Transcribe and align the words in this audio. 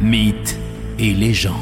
mythes 0.00 0.58
et 0.98 1.14
légendes. 1.14 1.54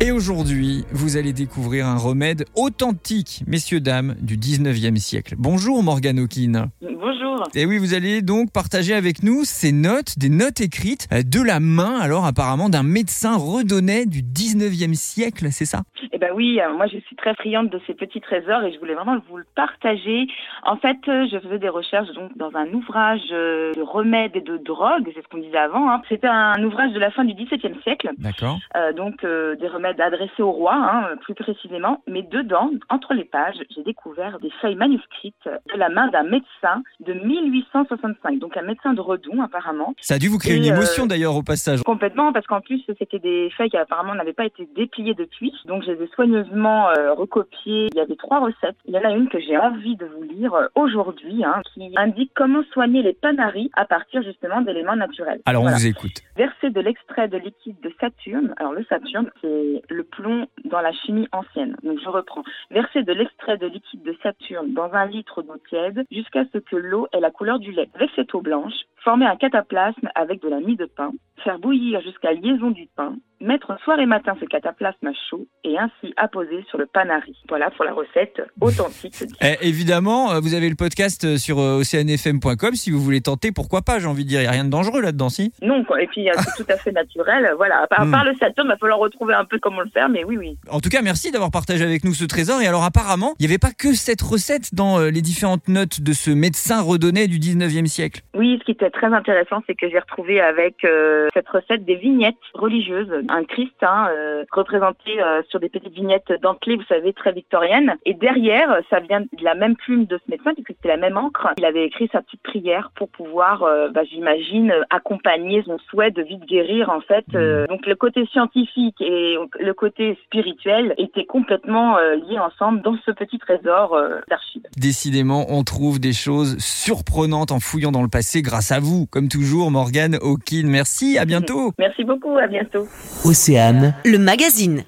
Et 0.00 0.10
aujourd'hui, 0.10 0.84
vous 0.92 1.16
allez 1.16 1.32
découvrir 1.32 1.86
un 1.86 1.96
remède 1.96 2.44
authentique, 2.54 3.42
messieurs, 3.46 3.80
dames, 3.80 4.14
du 4.20 4.36
19e 4.36 4.96
siècle. 4.96 5.36
Bonjour 5.38 5.82
Morgane 5.82 6.18
Hawkin. 6.18 6.70
Bonjour. 6.82 7.15
Et 7.54 7.66
oui, 7.66 7.78
vous 7.78 7.94
allez 7.94 8.22
donc 8.22 8.52
partager 8.52 8.94
avec 8.94 9.22
nous 9.22 9.44
ces 9.44 9.72
notes, 9.72 10.18
des 10.18 10.28
notes 10.28 10.60
écrites 10.60 11.08
euh, 11.12 11.22
de 11.22 11.42
la 11.44 11.60
main, 11.60 11.98
alors 12.00 12.24
apparemment, 12.26 12.68
d'un 12.68 12.82
médecin 12.82 13.36
redonné 13.36 14.06
du 14.06 14.22
19e 14.22 14.94
siècle, 14.94 15.46
c'est 15.50 15.64
ça? 15.64 15.82
Eh 16.12 16.18
ben 16.18 16.30
oui, 16.34 16.60
euh, 16.60 16.72
moi 16.74 16.86
je 16.86 16.98
suis 16.98 17.16
très 17.16 17.34
friande 17.34 17.68
de 17.70 17.80
ces 17.86 17.94
petits 17.94 18.20
trésors 18.20 18.62
et 18.62 18.72
je 18.72 18.78
voulais 18.78 18.94
vraiment 18.94 19.18
vous 19.28 19.36
le 19.36 19.46
partager. 19.54 20.26
En 20.64 20.76
fait, 20.76 20.96
euh, 21.08 21.26
je 21.30 21.38
faisais 21.38 21.58
des 21.58 21.68
recherches 21.68 22.10
donc 22.14 22.36
dans 22.36 22.50
un 22.54 22.72
ouvrage 22.72 23.20
de 23.30 23.82
remèdes 23.82 24.34
et 24.34 24.40
de 24.40 24.56
drogues, 24.56 25.10
c'est 25.14 25.22
ce 25.22 25.28
qu'on 25.28 25.38
disait 25.38 25.56
avant. 25.58 25.90
hein. 25.90 26.02
C'était 26.08 26.26
un 26.26 26.62
ouvrage 26.64 26.92
de 26.92 26.98
la 26.98 27.10
fin 27.10 27.24
du 27.24 27.34
XVIIe 27.34 27.76
siècle, 27.82 28.10
D'accord. 28.18 28.58
euh, 28.76 28.92
donc 28.92 29.24
euh, 29.24 29.56
des 29.56 29.68
remèdes 29.68 30.00
adressés 30.00 30.42
au 30.42 30.52
roi, 30.52 30.74
hein, 30.74 31.16
plus 31.22 31.34
précisément. 31.34 32.02
Mais 32.06 32.22
dedans, 32.22 32.70
entre 32.88 33.14
les 33.14 33.24
pages, 33.24 33.56
j'ai 33.74 33.82
découvert 33.82 34.38
des 34.40 34.50
feuilles 34.60 34.74
manuscrites 34.76 35.34
de 35.44 35.78
la 35.78 35.88
main 35.88 36.08
d'un 36.08 36.22
médecin 36.24 36.82
de 37.00 37.12
1865, 37.26 38.38
donc 38.38 38.56
un 38.56 38.62
médecin 38.62 38.94
de 38.94 39.00
Redon 39.00 39.42
apparemment. 39.42 39.94
Ça 40.00 40.14
a 40.14 40.18
dû 40.18 40.28
vous 40.28 40.38
créer 40.38 40.54
Et, 40.54 40.58
une 40.58 40.64
euh, 40.64 40.76
émotion 40.76 41.06
d'ailleurs 41.06 41.36
au 41.36 41.42
passage. 41.42 41.82
Complètement, 41.82 42.32
parce 42.32 42.46
qu'en 42.46 42.60
plus, 42.60 42.82
c'était 42.98 43.18
des 43.18 43.50
feuilles 43.56 43.70
qui 43.70 43.76
apparemment 43.76 44.14
n'avaient 44.14 44.32
pas 44.32 44.46
été 44.46 44.68
dépliées 44.74 45.14
depuis. 45.14 45.52
Donc, 45.66 45.82
je 45.84 45.92
les 45.92 46.04
ai 46.04 46.08
soigneusement 46.08 46.88
euh, 46.90 47.12
recopiées. 47.14 47.88
Il 47.92 47.96
y 47.96 48.00
avait 48.00 48.16
trois 48.16 48.40
recettes. 48.40 48.76
Il 48.86 48.94
y 48.94 48.98
en 48.98 49.04
a 49.04 49.10
une 49.10 49.28
que 49.28 49.40
j'ai 49.40 49.58
envie 49.58 49.96
de 49.96 50.06
vous 50.06 50.22
lire 50.22 50.54
euh, 50.54 50.66
aujourd'hui, 50.74 51.44
hein, 51.44 51.60
qui 51.74 51.92
indique 51.96 52.32
comment 52.34 52.62
soigner 52.72 53.02
les 53.02 53.12
panaris 53.12 53.70
à 53.74 53.84
partir 53.84 54.22
justement 54.22 54.60
d'éléments 54.60 54.96
naturels. 54.96 55.40
Alors 55.46 55.64
on 55.64 55.70
vous 55.70 55.86
écoute. 55.86 56.22
Verser 56.36 56.70
de 56.70 56.80
l'extrait 56.80 57.28
de 57.28 57.38
liquide 57.38 57.80
de 57.82 57.92
Saturne. 58.00 58.54
Alors, 58.58 58.72
le 58.72 58.84
Saturne, 58.84 59.30
c'est 59.40 59.82
le 59.88 60.04
plomb 60.04 60.46
dans 60.64 60.80
la 60.80 60.92
chimie 60.92 61.28
ancienne. 61.32 61.76
Donc, 61.82 61.98
je 62.02 62.08
reprends. 62.08 62.42
Verser 62.70 63.02
de 63.02 63.12
l'extrait 63.12 63.56
de 63.58 63.66
liquide 63.66 64.02
de 64.02 64.16
Saturne 64.22 64.72
dans 64.74 64.92
un 64.92 65.06
litre 65.06 65.42
d'eau 65.42 65.56
tiède 65.68 66.04
jusqu'à 66.10 66.44
ce 66.52 66.58
que 66.58 66.76
l'eau 66.76 67.08
la 67.20 67.30
couleur 67.30 67.58
du 67.58 67.72
lait. 67.72 67.88
Avec 67.94 68.10
cette 68.14 68.34
eau 68.34 68.40
blanche, 68.40 68.74
former 69.04 69.26
un 69.26 69.36
cataplasme 69.36 70.08
avec 70.14 70.42
de 70.42 70.48
la 70.48 70.60
mie 70.60 70.76
de 70.76 70.86
pain, 70.86 71.12
faire 71.44 71.58
bouillir 71.58 72.00
jusqu'à 72.00 72.32
liaison 72.32 72.70
du 72.70 72.88
pain, 72.96 73.16
mettre 73.40 73.76
soir 73.84 73.98
et 74.00 74.06
matin 74.06 74.34
ce 74.40 74.46
cataplasme 74.46 75.10
chaud 75.30 75.46
et 75.64 75.76
ainsi 75.78 76.12
apposer 76.16 76.64
sur 76.68 76.78
le 76.78 76.86
panari. 76.86 77.36
Voilà 77.48 77.70
pour 77.70 77.84
la 77.84 77.92
recette 77.92 78.40
authentique. 78.60 79.14
Eh, 79.42 79.56
évidemment, 79.68 80.32
euh, 80.32 80.40
vous 80.40 80.54
avez 80.54 80.68
le 80.68 80.74
podcast 80.74 81.24
euh, 81.24 81.36
sur 81.36 81.58
euh, 81.58 81.80
oceanfm.com 81.80 82.74
si 82.74 82.90
vous 82.90 83.00
voulez 83.00 83.20
tenter, 83.20 83.52
pourquoi 83.52 83.82
pas, 83.82 83.98
j'ai 83.98 84.06
envie 84.06 84.24
de 84.24 84.28
dire, 84.28 84.40
il 84.40 84.44
n'y 84.44 84.48
a 84.48 84.52
rien 84.52 84.64
de 84.64 84.70
dangereux 84.70 85.00
là-dedans, 85.00 85.28
si 85.28 85.52
Non, 85.62 85.84
quoi. 85.84 86.02
et 86.02 86.06
puis 86.06 86.28
c'est 86.38 86.64
tout 86.64 86.70
à 86.72 86.76
fait 86.76 86.92
naturel. 86.92 87.52
Voilà, 87.56 87.80
à 87.82 87.86
part, 87.86 88.06
Hmm. 88.06 88.14
le 88.26 88.34
Saturne, 88.34 88.66
il 88.68 88.70
va 88.70 88.76
falloir 88.76 88.98
retrouver 88.98 89.34
un 89.34 89.44
peu 89.44 89.58
comment 89.58 89.80
le 89.80 89.90
faire, 89.90 90.08
mais 90.08 90.24
oui, 90.24 90.36
oui. 90.38 90.56
En 90.70 90.80
tout 90.80 90.88
cas, 90.88 91.02
merci 91.02 91.30
d'avoir 91.30 91.50
partagé 91.50 91.84
avec 91.84 92.04
nous 92.04 92.14
ce 92.14 92.24
trésor. 92.24 92.60
Et 92.62 92.66
alors, 92.66 92.84
apparemment, 92.84 93.34
il 93.38 93.42
n'y 93.46 93.50
avait 93.52 93.58
pas 93.58 93.72
que 93.76 93.94
cette 93.94 94.22
recette 94.22 94.74
dans 94.74 94.98
les 95.00 95.22
différentes 95.22 95.68
notes 95.68 96.00
de 96.00 96.12
ce 96.12 96.30
médecin 96.30 96.80
redonné 96.82 97.26
du 97.26 97.38
19e 97.38 97.86
siècle. 97.86 98.22
Oui, 98.34 98.56
ce 98.60 98.64
qui 98.64 98.72
était 98.72 98.90
très 98.90 99.12
intéressant, 99.12 99.62
c'est 99.66 99.74
que 99.74 99.88
j'ai 99.88 99.98
retrouvé 99.98 100.40
avec 100.40 100.84
euh, 100.84 101.28
cette 101.34 101.48
recette 101.48 101.84
des 101.84 101.96
vignettes 101.96 102.34
religieuses, 102.54 103.10
un 103.28 103.44
Christ 103.44 103.82
hein, 103.82 104.08
euh, 104.10 104.44
représenté 104.52 105.20
euh, 105.20 105.42
sur 105.48 105.60
des 105.60 105.68
petites 105.68 105.92
vignettes 105.92 106.32
dentelées, 106.42 106.76
vous 106.76 106.84
savez, 106.88 107.12
très 107.12 107.32
victoriennes. 107.32 107.96
Et 108.04 108.14
derrière, 108.14 108.80
ça 108.90 109.00
vient 109.00 109.20
de 109.20 109.44
la 109.44 109.54
même 109.54 109.76
plume 109.76 110.06
de 110.06 110.18
ce 110.18 110.30
médecin, 110.30 110.54
puisque 110.54 110.68
c'était 110.68 110.88
la 110.88 110.96
même 110.96 111.16
encre. 111.16 111.48
Il 111.58 111.64
avait 111.64 111.84
écrit 111.84 112.08
sa 112.12 112.22
petite 112.22 112.42
prière 112.42 112.90
pour 112.96 113.08
pouvoir, 113.08 113.62
euh, 113.62 113.88
bah, 113.90 114.02
j'imagine, 114.04 114.72
accompagner 114.90 115.62
son 115.64 115.78
souhait 115.90 116.10
de 116.10 116.22
vite 116.22 116.44
guérir, 116.46 116.90
en 116.90 117.00
fait. 117.00 117.24
Euh, 117.34 117.66
donc 117.66 117.86
le 117.86 117.94
côté 117.94 118.26
scientifique 118.26 119.00
et 119.00 119.36
le 119.58 119.74
côté 119.74 120.18
spirituel 120.24 120.94
étaient 120.98 121.24
complètement 121.24 121.98
liés 122.28 122.38
ensemble 122.38 122.82
dans 122.82 122.96
ce 123.04 123.10
petit 123.10 123.38
trésor 123.38 123.98
d'archives. 124.28 124.62
Décidément, 124.76 125.46
on 125.48 125.62
trouve 125.64 126.00
des 126.00 126.12
choses 126.12 126.58
surprenantes 126.58 127.52
en 127.52 127.60
fouillant 127.60 127.92
dans 127.92 128.02
le 128.02 128.08
passé 128.08 128.42
grâce 128.42 128.72
à 128.72 128.80
vous. 128.80 129.06
Comme 129.06 129.28
toujours, 129.28 129.70
Morgane 129.70 130.16
Hawkin. 130.22 130.66
Merci, 130.66 131.18
à 131.18 131.24
bientôt. 131.26 131.72
Merci 131.78 132.04
beaucoup, 132.04 132.36
à 132.38 132.46
bientôt. 132.46 132.86
Océane 133.24 133.94
Le 134.04 134.18
magazine. 134.18 134.84